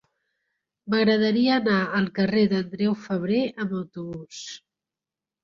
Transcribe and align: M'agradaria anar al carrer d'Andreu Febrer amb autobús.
M'agradaria 0.93 1.51
anar 1.61 1.75
al 1.99 2.07
carrer 2.15 2.47
d'Andreu 2.55 2.97
Febrer 3.03 3.45
amb 3.67 3.77
autobús. 3.83 4.43